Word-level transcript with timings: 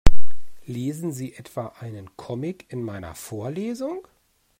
Lesen 0.65 1.13
Sie 1.13 1.35
etwa 1.35 1.73
einen 1.79 2.17
Comic 2.17 2.65
in 2.73 2.81
meiner 2.81 3.13
Vorlesung? 3.13 4.07